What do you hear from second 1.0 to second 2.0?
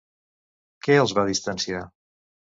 els va distanciar?